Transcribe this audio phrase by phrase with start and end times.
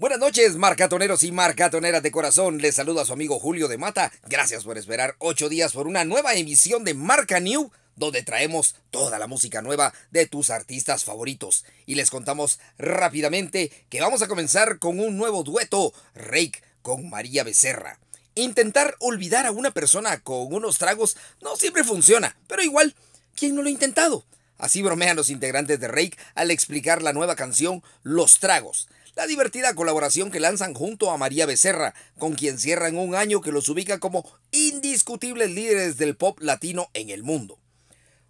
[0.00, 2.56] Buenas noches, marcatoneros y marcatoneras de corazón.
[2.56, 4.10] Les saluda a su amigo Julio de Mata.
[4.30, 9.18] Gracias por esperar ocho días por una nueva emisión de Marca New, donde traemos toda
[9.18, 11.66] la música nueva de tus artistas favoritos.
[11.84, 17.44] Y les contamos rápidamente que vamos a comenzar con un nuevo dueto, Rake con María
[17.44, 17.98] Becerra.
[18.34, 22.94] Intentar olvidar a una persona con unos tragos no siempre funciona, pero igual,
[23.34, 24.24] ¿quién no lo ha intentado?
[24.56, 29.74] Así bromean los integrantes de Rake al explicar la nueva canción Los Tragos la divertida
[29.74, 33.98] colaboración que lanzan junto a María Becerra, con quien cierran un año que los ubica
[33.98, 37.58] como indiscutibles líderes del pop latino en el mundo.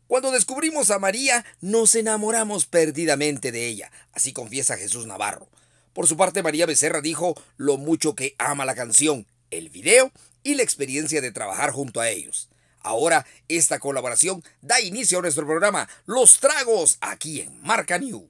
[0.06, 5.48] Cuando descubrimos a María, nos enamoramos perdidamente de ella, así confiesa Jesús Navarro.
[5.92, 10.10] Por su parte, María Becerra dijo lo mucho que ama la canción, el video
[10.42, 12.48] y la experiencia de trabajar junto a ellos.
[12.82, 18.28] Ahora, esta colaboración da inicio a nuestro programa Los Tragos, aquí en Marca New.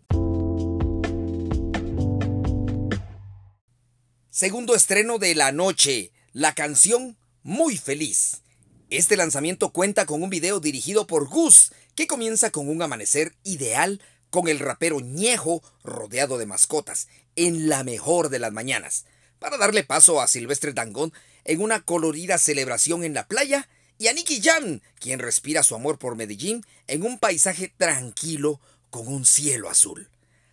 [4.33, 8.43] Segundo estreno de la noche, la canción Muy Feliz.
[8.89, 14.01] Este lanzamiento cuenta con un video dirigido por Gus, que comienza con un amanecer ideal
[14.31, 19.05] con el rapero Ñejo rodeado de mascotas, en la mejor de las mañanas,
[19.41, 21.13] para darle paso a Silvestre Dangón
[21.45, 23.69] en una colorida celebración en la playa
[23.99, 29.09] y a Nicky Jam, quien respira su amor por Medellín en un paisaje tranquilo con
[29.09, 30.09] un cielo azul.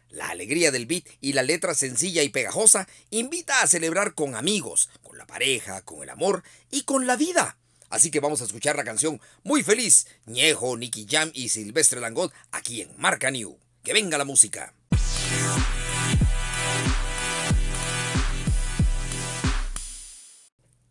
[0.09, 4.89] La alegría del beat y la letra sencilla y pegajosa invita a celebrar con amigos,
[5.03, 7.57] con la pareja, con el amor y con la vida.
[7.89, 12.33] Así que vamos a escuchar la canción Muy Feliz, Ñejo, Nicky Jam y Silvestre Langot
[12.51, 13.57] aquí en Marca New.
[13.83, 14.73] Que venga la música.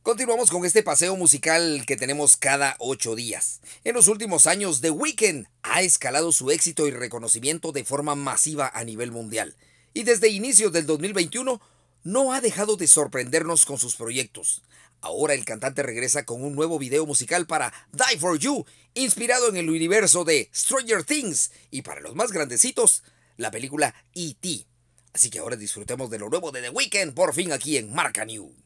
[0.07, 3.61] Continuamos con este paseo musical que tenemos cada ocho días.
[3.83, 8.71] En los últimos años, The Weeknd ha escalado su éxito y reconocimiento de forma masiva
[8.73, 9.57] a nivel mundial.
[9.93, 11.61] Y desde inicios del 2021
[12.03, 14.63] no ha dejado de sorprendernos con sus proyectos.
[15.03, 19.59] Ahora el cantante regresa con un nuevo video musical para Die for You, inspirado en
[19.59, 23.03] el universo de Stranger Things y para los más grandecitos,
[23.37, 24.67] la película E.T.
[25.13, 28.25] Así que ahora disfrutemos de lo nuevo de The Weeknd por fin aquí en Marca
[28.25, 28.66] New.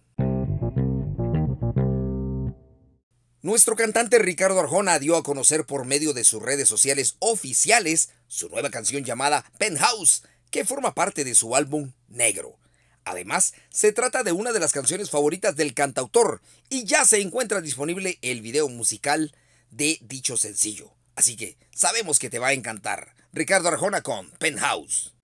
[3.42, 8.50] Nuestro cantante Ricardo Arjona dio a conocer por medio de sus redes sociales oficiales su
[8.50, 12.58] nueva canción llamada Penthouse, que forma parte de su álbum Negro.
[13.02, 17.62] Además, se trata de una de las canciones favoritas del cantautor y ya se encuentra
[17.62, 19.34] disponible el video musical
[19.70, 20.92] de dicho sencillo.
[21.16, 23.14] Así que sabemos que te va a encantar.
[23.32, 25.14] Ricardo Arjona con Penthouse.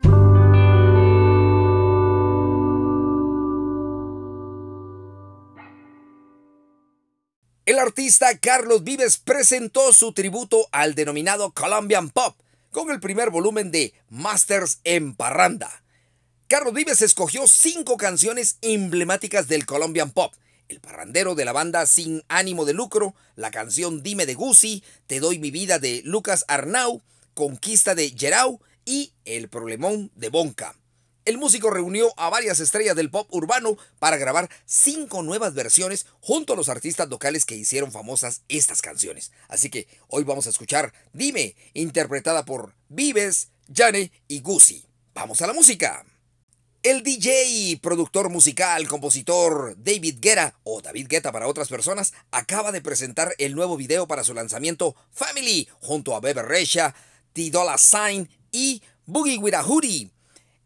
[7.67, 12.37] El artista Carlos Vives presentó su tributo al denominado Colombian Pop
[12.71, 15.83] con el primer volumen de Masters en Parranda.
[16.47, 20.33] Carlos Vives escogió cinco canciones emblemáticas del Colombian Pop.
[20.69, 25.19] El parrandero de la banda Sin ánimo de lucro, la canción Dime de Guzzi, Te
[25.19, 27.03] doy mi vida de Lucas Arnau,
[27.35, 30.77] Conquista de Gerau y El problemón de Bonca
[31.27, 36.53] el músico reunió a varias estrellas del pop urbano para grabar cinco nuevas versiones junto
[36.53, 39.33] a los artistas locales que hicieron famosas estas canciones.
[39.49, 44.87] Así que hoy vamos a escuchar Dime, interpretada por Vives, Jane y Guzzi.
[45.15, 46.07] ¡Vamos a la música!
[46.85, 52.81] El DJ, productor musical, compositor David Guetta, o David Guetta para otras personas, acaba de
[52.81, 56.95] presentar el nuevo video para su lanzamiento Family junto a Bebe Resha,
[57.33, 60.16] T Dolla Sign y Boogie With a Hoodie.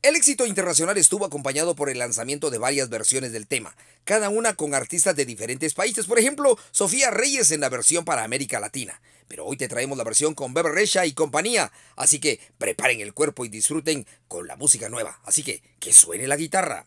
[0.02, 4.54] El éxito internacional estuvo acompañado por el lanzamiento de varias versiones del tema, cada una
[4.54, 9.02] con artistas de diferentes países, por ejemplo, Sofía Reyes en la versión para América Latina.
[9.28, 13.12] Pero hoy te traemos la versión con Bebe Resha y compañía, así que preparen el
[13.12, 15.20] cuerpo y disfruten con la música nueva.
[15.24, 16.86] Así que que suene la guitarra.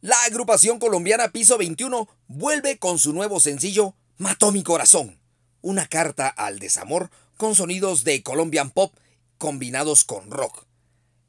[0.00, 5.20] La agrupación colombiana Piso 21 vuelve con su nuevo sencillo Mató mi corazón,
[5.60, 8.92] una carta al desamor con sonidos de Colombian Pop
[9.38, 10.64] combinados con rock.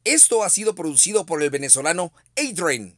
[0.04, 2.98] Esto ha sido producido por el venezolano Adrian.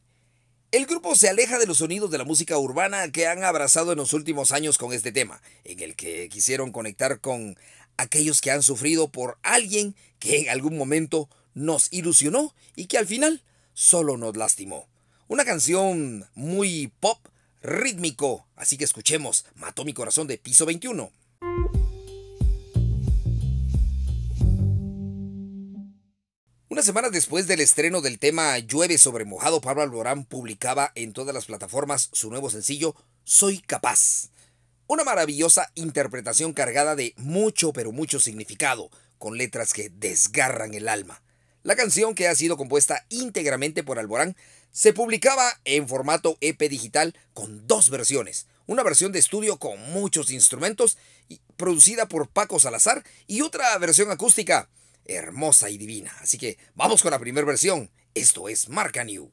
[0.70, 3.98] El grupo se aleja de los sonidos de la música urbana que han abrazado en
[3.98, 7.58] los últimos años con este tema, en el que quisieron conectar con
[7.96, 13.06] aquellos que han sufrido por alguien que en algún momento nos ilusionó y que al
[13.06, 14.88] final solo nos lastimó.
[15.26, 17.18] Una canción muy pop,
[17.62, 21.10] rítmico, así que escuchemos Mató mi corazón de piso 21.
[26.78, 31.34] Unas semanas después del estreno del tema Llueve sobre mojado, Pablo Alborán publicaba en todas
[31.34, 32.94] las plataformas su nuevo sencillo
[33.24, 34.30] Soy capaz.
[34.86, 41.20] Una maravillosa interpretación cargada de mucho pero mucho significado, con letras que desgarran el alma.
[41.64, 44.36] La canción, que ha sido compuesta íntegramente por Alborán,
[44.70, 48.46] se publicaba en formato EP digital con dos versiones.
[48.66, 50.96] Una versión de estudio con muchos instrumentos,
[51.56, 54.68] producida por Paco Salazar, y otra versión acústica,
[55.08, 56.14] hermosa y divina.
[56.20, 57.90] Así que vamos con la primera versión.
[58.14, 59.32] Esto es Marca New.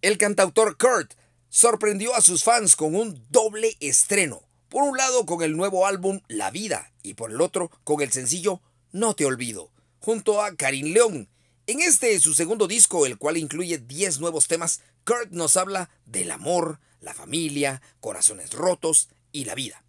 [0.00, 1.14] El cantautor Kurt
[1.48, 4.42] sorprendió a sus fans con un doble estreno.
[4.68, 8.10] Por un lado con el nuevo álbum La Vida y por el otro con el
[8.10, 9.70] sencillo No Te Olvido,
[10.00, 11.28] junto a Karin León.
[11.66, 16.30] En este su segundo disco, el cual incluye 10 nuevos temas, Kurt nos habla del
[16.30, 19.82] amor, la familia, corazones rotos y la vida.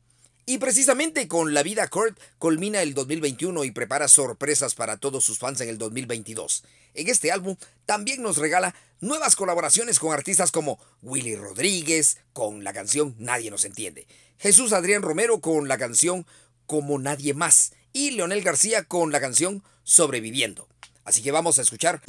[0.45, 5.40] Y precisamente con La Vida Kurt culmina el 2021 y prepara sorpresas para todos sus
[5.40, 6.66] fans en el 2022.
[6.95, 7.56] En este álbum
[7.86, 13.63] también nos regala nuevas colaboraciones con artistas como Willy Rodríguez con la canción Nadie nos
[13.63, 14.06] entiende,
[14.38, 16.25] Jesús Adrián Romero con la canción
[16.66, 20.68] Como nadie más y Leonel García con la canción Sobreviviendo.
[21.06, 22.01] Así que vamos a escuchar.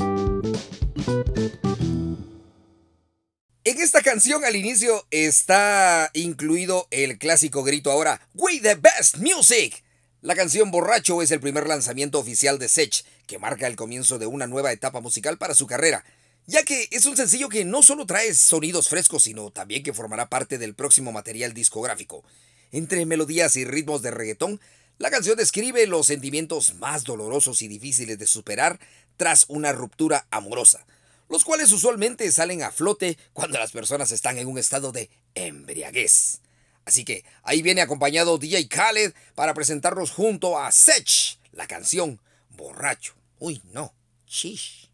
[3.84, 9.84] Esta canción al inicio está incluido el clásico grito ahora, We the Best Music.
[10.22, 14.26] La canción Borracho es el primer lanzamiento oficial de Sech, que marca el comienzo de
[14.26, 16.02] una nueva etapa musical para su carrera,
[16.46, 20.30] ya que es un sencillo que no solo trae sonidos frescos, sino también que formará
[20.30, 22.24] parte del próximo material discográfico.
[22.72, 24.62] Entre melodías y ritmos de reggaetón,
[24.96, 28.80] la canción describe los sentimientos más dolorosos y difíciles de superar
[29.18, 30.86] tras una ruptura amorosa
[31.28, 36.40] los cuales usualmente salen a flote cuando las personas están en un estado de embriaguez.
[36.84, 43.14] Así que ahí viene acompañado DJ Khaled para presentarnos junto a Sech la canción Borracho.
[43.38, 43.94] Uy, no,
[44.26, 44.90] shish.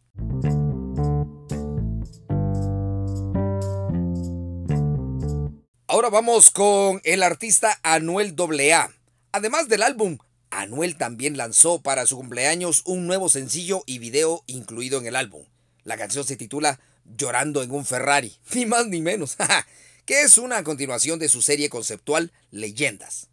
[5.87, 8.93] Ahora vamos con el artista Anuel AA.
[9.33, 10.19] Además del álbum,
[10.51, 15.45] Anuel también lanzó para su cumpleaños un nuevo sencillo y video incluido en el álbum.
[15.85, 19.37] La canción se titula Llorando en un Ferrari, ni más ni menos,
[20.07, 23.29] que es una continuación de su serie conceptual Leyendas.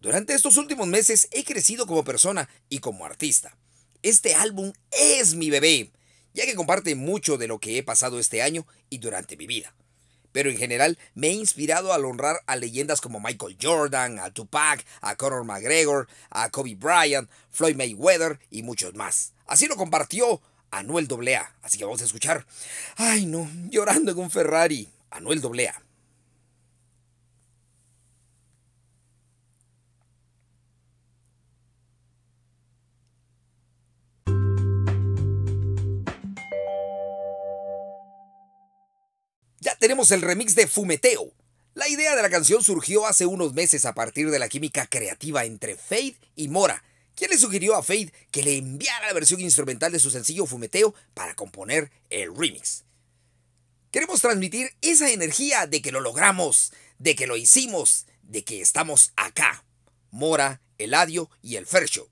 [0.00, 3.56] Durante estos últimos meses he crecido como persona y como artista.
[4.02, 5.90] Este álbum es mi bebé,
[6.32, 9.74] ya que comparte mucho de lo que he pasado este año y durante mi vida.
[10.32, 14.84] Pero en general me he inspirado al honrar a leyendas como Michael Jordan, a Tupac,
[15.00, 19.32] a Conor McGregor, a Kobe Bryant, Floyd Mayweather y muchos más.
[19.46, 21.54] Así lo compartió Anuel AA.
[21.62, 22.46] Así que vamos a escuchar.
[22.96, 24.88] Ay, no, llorando un Ferrari.
[25.10, 25.82] Anuel AA.
[39.66, 41.32] Ya tenemos el remix de Fumeteo.
[41.74, 45.44] La idea de la canción surgió hace unos meses a partir de la química creativa
[45.44, 46.84] entre Fade y Mora,
[47.16, 50.94] ¿Quién le sugirió a Fade que le enviara la versión instrumental de su sencillo Fumeteo
[51.14, 52.84] para componer el remix.
[53.90, 59.12] Queremos transmitir esa energía de que lo logramos, de que lo hicimos, de que estamos
[59.16, 59.64] acá.
[60.10, 62.10] Mora, Eladio y el Fercho.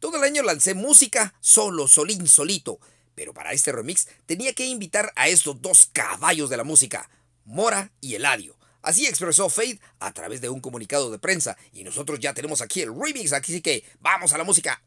[0.00, 2.80] Todo el año lancé música solo, solín, solito,
[3.14, 7.08] pero para este remix tenía que invitar a estos dos caballos de la música,
[7.44, 11.56] Mora y Eladio, Así expresó Fade a través de un comunicado de prensa.
[11.72, 14.82] Y nosotros ya tenemos aquí el remix, así que vamos a la música.